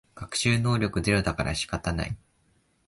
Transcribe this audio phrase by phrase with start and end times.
[0.15, 2.17] 学習能力ゼロだから仕方ない